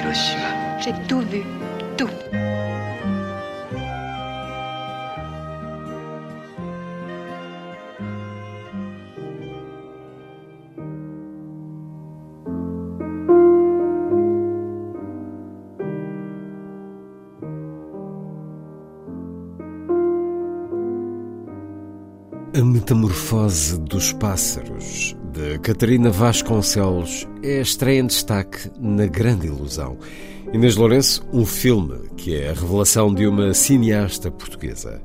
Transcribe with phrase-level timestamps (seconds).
[0.00, 0.78] Hiroshima.
[0.80, 1.42] J'ai tout vu.
[1.98, 2.08] Tout.
[22.52, 29.96] A Metamorfose dos Pássaros, de Catarina Vasconcelos, é a estreia em destaque na Grande Ilusão.
[30.52, 35.00] Inês Lourenço, um filme que é a revelação de uma cineasta portuguesa.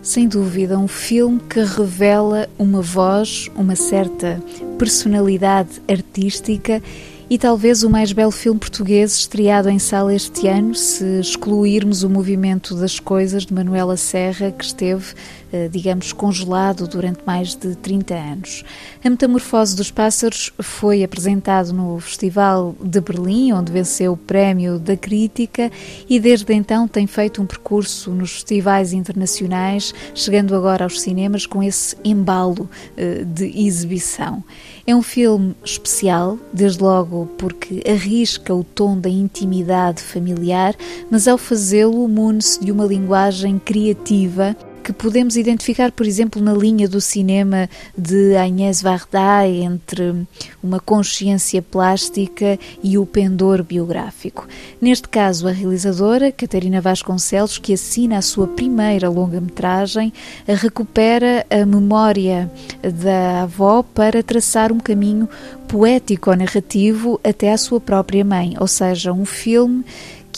[0.00, 4.42] Sem dúvida, um filme que revela uma voz, uma certa
[4.78, 6.82] personalidade artística
[7.30, 12.10] e talvez o mais belo filme português estreado em sala este ano, se excluirmos o
[12.10, 15.14] movimento das coisas de Manuela Serra, que esteve,
[15.52, 18.64] eh, digamos, congelado durante mais de 30 anos.
[19.04, 24.96] A Metamorfose dos Pássaros foi apresentado no Festival de Berlim, onde venceu o prémio da
[24.96, 25.70] crítica
[26.08, 31.62] e desde então tem feito um percurso nos festivais internacionais, chegando agora aos cinemas com
[31.62, 34.42] esse embalo eh, de exibição.
[34.90, 40.74] É um filme especial, desde logo porque arrisca o tom da intimidade familiar,
[41.08, 46.88] mas ao fazê-lo mune-se de uma linguagem criativa que podemos identificar, por exemplo, na linha
[46.88, 50.26] do cinema de Agnès Varda, entre
[50.62, 54.48] uma consciência plástica e o pendor biográfico.
[54.80, 60.12] Neste caso, a realizadora, Catarina Vasconcelos, que assina a sua primeira longa-metragem,
[60.46, 62.50] recupera a memória
[62.82, 65.28] da avó para traçar um caminho
[65.68, 69.84] poético-narrativo até à sua própria mãe, ou seja, um filme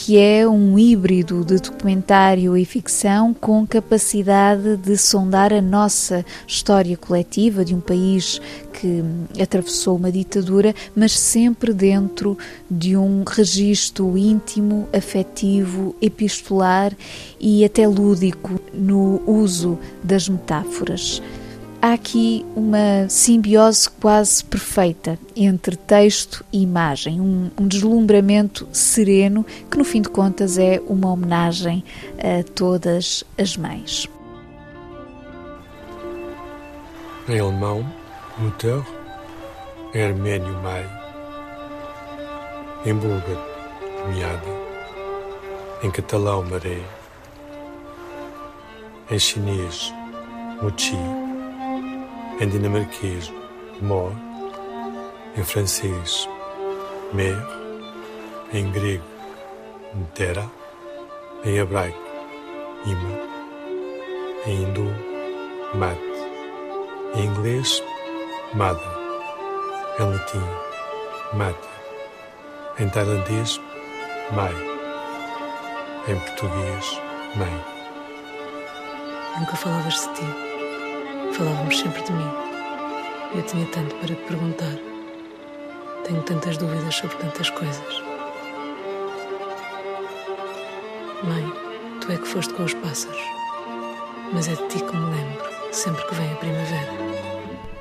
[0.05, 6.97] que é um híbrido de documentário e ficção com capacidade de sondar a nossa história
[6.97, 8.41] coletiva de um país
[8.73, 9.01] que
[9.41, 12.37] atravessou uma ditadura, mas sempre dentro
[12.69, 16.91] de um registro íntimo, afetivo, epistolar
[17.39, 21.21] e até lúdico no uso das metáforas
[21.83, 29.77] há aqui uma simbiose quase perfeita entre texto e imagem, um, um, deslumbramento sereno que,
[29.77, 31.83] no fim de contas, é uma homenagem
[32.17, 34.07] a todas as mães.
[37.27, 37.85] Em alemão,
[38.37, 38.81] Mutter,
[39.93, 40.89] armênio, Mai,
[42.85, 43.41] em búlgaro,
[44.07, 44.41] Miada,
[45.83, 46.81] em catalão, Maré,
[49.11, 49.93] em chinês,
[50.61, 51.22] Mochi
[52.39, 53.31] em dinamarquês
[53.81, 54.11] mor,
[55.37, 56.27] em francês
[57.13, 57.37] mer,
[58.53, 59.03] em grego
[59.95, 60.49] Ntera,
[61.45, 61.99] em hebraico
[62.85, 63.19] ima,
[64.47, 64.87] em hindu
[65.75, 65.99] mat,
[67.15, 67.81] em inglês
[68.53, 68.81] mother,
[69.99, 70.41] em latim
[71.33, 71.69] mata,
[72.79, 73.59] em tailandês
[74.31, 74.53] mai,
[76.07, 77.01] em português
[77.35, 77.65] mãe.
[79.39, 80.52] Nunca falavas de ti.
[81.33, 82.29] Falávamos sempre de mim.
[83.35, 84.77] Eu tinha tanto para te perguntar.
[86.05, 88.03] Tenho tantas dúvidas sobre tantas coisas.
[91.23, 91.53] Mãe,
[92.01, 93.21] tu é que foste com os pássaros.
[94.31, 96.91] Mas é de ti que me lembro, sempre que vem a primavera.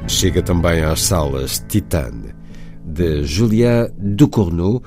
[0.08, 2.34] Chega também às salas Titane,
[2.82, 4.82] de Julien Ducournau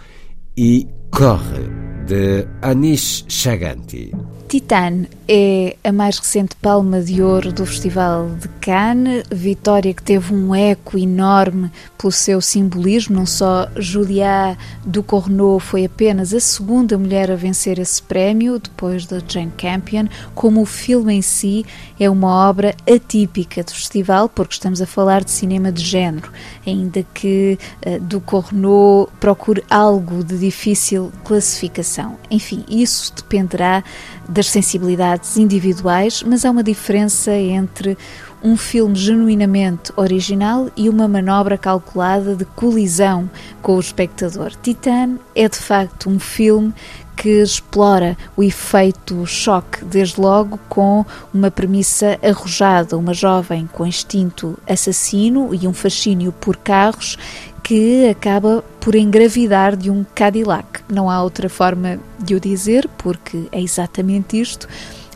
[0.57, 1.69] e Corre,
[2.07, 4.11] de Anish Chaganti.
[4.47, 10.33] Titane é a mais recente palma de ouro do Festival de Cannes, vitória que teve
[10.33, 13.15] um eco enorme pelo seu simbolismo.
[13.15, 14.55] Não só Julia
[14.85, 20.05] Ducournau foi apenas a segunda mulher a vencer esse prémio, depois da Jane Campion,
[20.35, 21.65] como o filme em si
[21.99, 26.31] é uma obra atípica do festival, porque estamos a falar de cinema de género,
[26.67, 32.17] ainda que uh, Ducournau procure algo de difícil classificação.
[32.29, 33.83] Enfim, isso dependerá
[34.27, 37.97] das sensibilidades individuais, mas há uma diferença entre
[38.43, 43.29] um filme genuinamente original e uma manobra calculada de colisão
[43.61, 44.51] com o espectador.
[44.61, 46.73] Titan é de facto um filme
[47.15, 54.59] que explora o efeito choque, desde logo com uma premissa arrojada, uma jovem com instinto
[54.67, 57.17] assassino e um fascínio por carros
[57.63, 60.81] que acaba por engravidar de um Cadillac.
[60.87, 64.67] Não há outra forma de o dizer, porque é exatamente isto.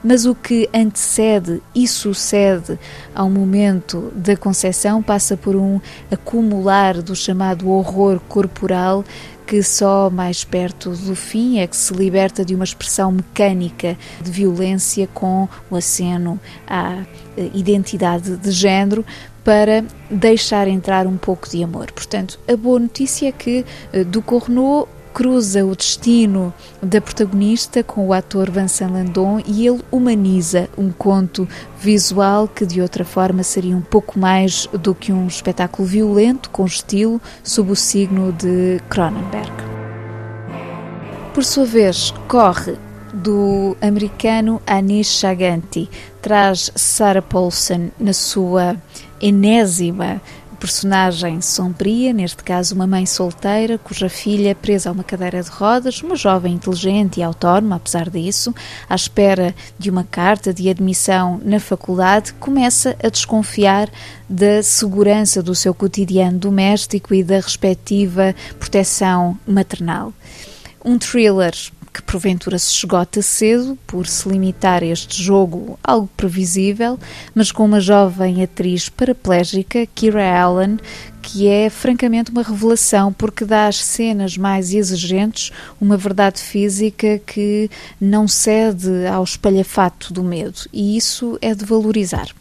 [0.03, 2.79] Mas o que antecede e sucede
[3.13, 5.79] ao momento da concepção passa por um
[6.11, 9.03] acumular do chamado horror corporal
[9.49, 14.29] que só mais perto do fim é que se liberta de uma expressão mecânica de
[14.29, 17.03] violência com o aceno à
[17.35, 19.03] eh, identidade de género
[19.43, 21.91] para deixar entrar um pouco de amor.
[21.91, 28.07] Portanto, a boa notícia é que eh, do Cornot cruza o destino da protagonista com
[28.07, 31.47] o ator Vincent Landon e ele humaniza um conto
[31.79, 36.65] visual que de outra forma seria um pouco mais do que um espetáculo violento com
[36.65, 39.51] estilo sob o signo de Cronenberg.
[41.33, 42.77] Por sua vez, corre
[43.13, 45.89] do americano Anish Chaganti,
[46.21, 48.75] traz Sarah Paulson na sua
[49.21, 50.21] enésima
[50.59, 56.03] personagem sombria, neste caso uma mãe solteira, cuja filha, presa a uma cadeira de rodas,
[56.03, 58.53] uma jovem inteligente e autónoma, apesar disso,
[58.89, 63.89] à espera de uma carta de admissão na faculdade, começa a desconfiar
[64.27, 70.13] da segurança do seu cotidiano doméstico e da respectiva proteção maternal.
[70.83, 71.53] Um thriller
[71.93, 76.99] que porventura se esgota cedo por se limitar a este jogo algo previsível,
[77.33, 80.77] mas com uma jovem atriz paraplégica, Kira Allen,
[81.21, 87.69] que é francamente uma revelação porque dá às cenas mais exigentes uma verdade física que
[87.99, 92.38] não cede ao espalhafato do medo, e isso é de valorizar.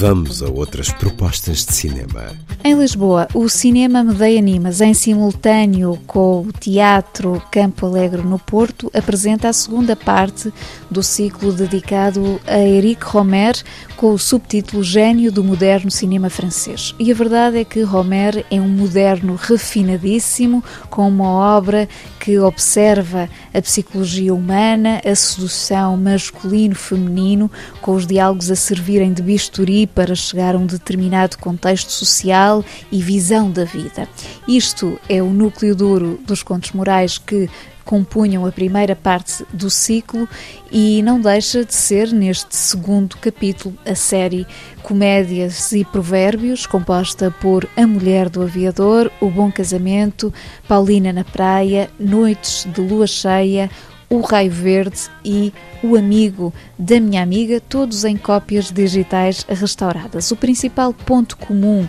[0.00, 2.32] Vamos a outras propostas de cinema.
[2.64, 8.90] Em Lisboa, o Cinema Medeia Animas, em simultâneo com o Teatro Campo Alegre no Porto,
[8.94, 10.50] apresenta a segunda parte
[10.90, 13.54] do ciclo dedicado a Eric Romer,
[14.00, 16.94] com o subtítulo Gênio do Moderno Cinema Francês.
[16.98, 21.86] E a verdade é que Romer é um moderno refinadíssimo, com uma obra
[22.18, 27.50] que observa a psicologia humana, a sedução masculino-feminino,
[27.82, 33.02] com os diálogos a servirem de bisturi para chegar a um determinado contexto social e
[33.02, 34.08] visão da vida.
[34.48, 37.50] Isto é o núcleo duro dos contos morais que
[37.90, 40.28] compunham a primeira parte do ciclo
[40.70, 44.46] e não deixa de ser, neste segundo capítulo, a série
[44.80, 50.32] Comédias e Provérbios, composta por A Mulher do Aviador, O Bom Casamento,
[50.68, 53.68] Paulina na Praia, Noites de Lua Cheia,
[54.08, 55.52] O Raio Verde e
[55.82, 60.30] O Amigo da Minha Amiga, todos em cópias digitais restauradas.
[60.30, 61.88] O principal ponto comum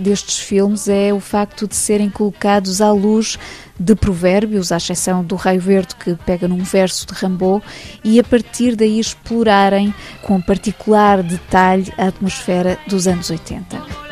[0.00, 3.38] destes filmes é o facto de serem colocados à luz
[3.78, 7.64] de provérbios, à exceção do Raio Verde, que pega num verso de Rambaud,
[8.02, 9.92] e a partir daí explorarem
[10.22, 14.03] com particular detalhe a atmosfera dos anos 80.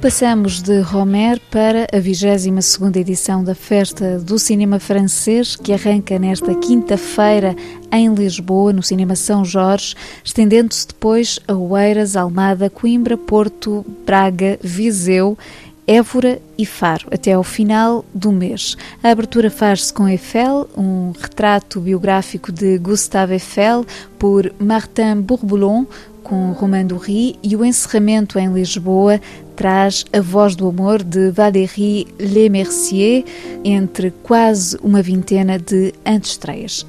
[0.00, 6.54] Passamos de Romer para a 22ª edição da Festa do Cinema Francês, que arranca nesta
[6.54, 7.56] quinta-feira
[7.90, 15.36] em Lisboa, no Cinema São Jorge, estendendo-se depois a Oeiras, Almada, Coimbra, Porto, Braga, Viseu
[15.84, 18.76] Évora e Faro, até ao final do mês.
[19.02, 23.84] A abertura faz-se com Eiffel, um retrato biográfico de Gustave Eiffel,
[24.18, 25.86] por Martin Bourboulon,
[26.22, 29.18] com Romain Dury, e o encerramento em Lisboa
[29.58, 33.24] traz A Voz do Amor de Valérie Lemercier,
[33.64, 36.86] entre quase uma vintena de antestreias.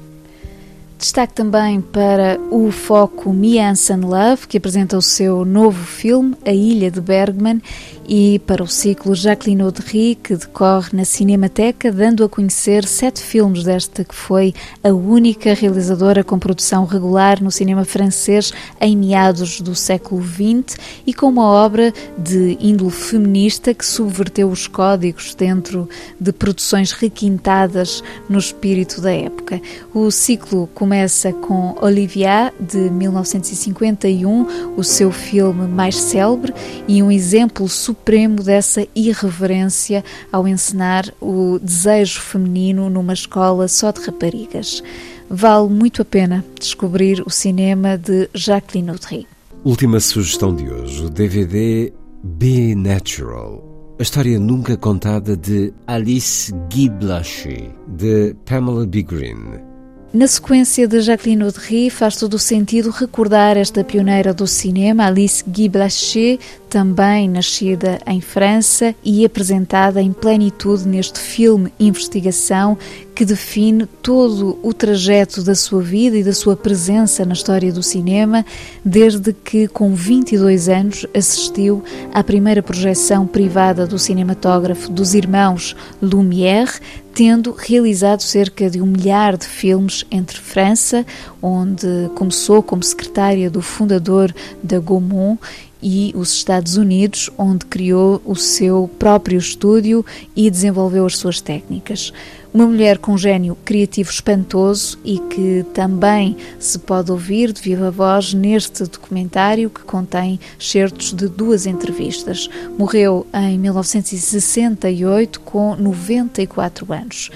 [1.00, 6.90] Destaque também para o foco and Love, que apresenta o seu novo filme, A Ilha
[6.90, 7.62] de Bergman,
[8.06, 13.64] e para o ciclo Jacqueline Audry, que decorre na Cinemateca, dando a conhecer sete filmes
[13.64, 14.52] desta que foi
[14.84, 20.76] a única realizadora com produção regular no cinema francês em meados do século XX
[21.06, 25.88] e com uma obra de índole feminista que subverteu os códigos dentro
[26.20, 29.62] de produções requintadas no espírito da época.
[29.94, 36.52] O ciclo começa começa com Olivia, de 1951, o seu filme mais célebre
[36.88, 44.00] e um exemplo supremo dessa irreverência ao encenar o desejo feminino numa escola só de
[44.00, 44.82] raparigas.
[45.30, 49.28] Vale muito a pena descobrir o cinema de Jacqueline Audry.
[49.64, 51.92] Última sugestão de hoje, o DVD
[52.24, 53.94] Be Natural.
[53.96, 59.04] A história nunca contada de Alice Guy Blaché, de Pamela B.
[59.04, 59.69] Green.
[60.12, 65.44] Na sequência de Jacqueline Audry, faz todo o sentido recordar esta pioneira do cinema, Alice
[65.46, 66.36] Guy Blaché,
[66.68, 72.76] também nascida em França e apresentada em plenitude neste filme investigação
[73.20, 77.82] que define todo o trajeto da sua vida e da sua presença na história do
[77.82, 78.46] cinema,
[78.82, 81.84] desde que, com 22 anos, assistiu
[82.14, 86.80] à primeira projeção privada do cinematógrafo dos irmãos Lumière,
[87.12, 91.04] tendo realizado cerca de um milhar de filmes entre França,
[91.42, 95.38] onde começou como secretária do fundador da Gaumont,
[95.82, 102.12] e os Estados Unidos, onde criou o seu próprio estúdio e desenvolveu as suas técnicas.
[102.52, 108.34] Uma mulher com gênio criativo espantoso e que também se pode ouvir de viva voz
[108.34, 112.48] neste documentário que contém certos de duas entrevistas.
[112.76, 117.30] Morreu em 1968 com 94 anos.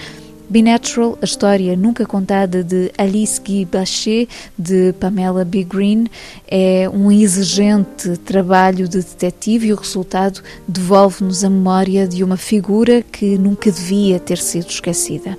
[0.48, 5.64] Be Natural, a história nunca contada de Alice Guy Bachet, de Pamela B.
[5.64, 6.06] Green,
[6.46, 13.02] é um exigente trabalho de detetive e o resultado devolve-nos a memória de uma figura
[13.02, 15.38] que nunca devia ter sido esquecida.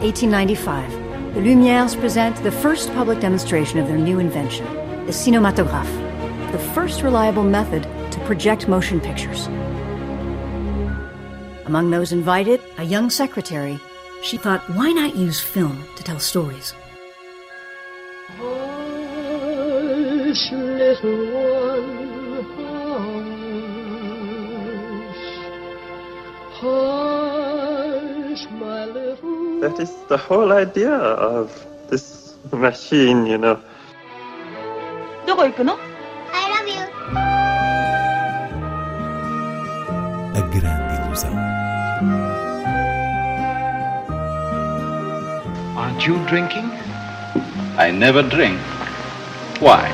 [0.00, 1.04] 1895.
[1.34, 4.64] The Lumières present the first public demonstration of their new invention,
[5.06, 5.90] the cinematographe,
[6.52, 9.48] the first reliable method to project motion pictures.
[11.65, 13.79] Among those invited, a young secretary.
[14.21, 16.73] She thought, why not use film to tell stories?
[20.29, 22.43] Hush, little one,
[24.99, 25.25] hush.
[26.59, 31.51] Hush, my little That is the whole idea of
[31.89, 33.59] this machine, you know.
[35.27, 35.77] どこ行くの
[36.33, 36.81] I love you.
[40.35, 40.82] A grande
[41.14, 41.34] ilusão.
[45.76, 46.70] Aren't you drinking?
[47.78, 48.58] I never drink.
[49.60, 49.88] Why?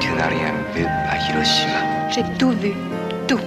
[0.00, 2.10] Tu n'as rien vu à Hiroshima.
[2.10, 2.74] J'ai tout vu,
[3.26, 3.40] tout.